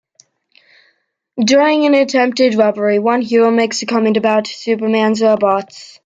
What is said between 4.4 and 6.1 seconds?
"Superman's robots".